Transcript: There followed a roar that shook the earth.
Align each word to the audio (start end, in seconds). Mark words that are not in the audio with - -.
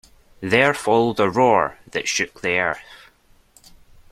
There 0.39 0.73
followed 0.73 1.19
a 1.19 1.29
roar 1.29 1.77
that 1.91 2.07
shook 2.07 2.41
the 2.41 2.57
earth. 2.57 3.11